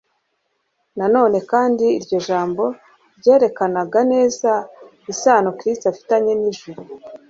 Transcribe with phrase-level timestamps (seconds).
[0.97, 2.63] Na none kandi iryo jambo
[3.17, 4.51] ryerekanaga neza
[5.11, 6.81] isano Kristo afitanye n'ijuru.